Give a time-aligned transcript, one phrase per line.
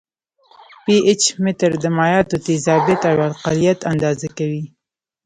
[0.83, 4.63] پي ایچ متر د مایعاتو تیزابیت او القلیت اندازه کوي.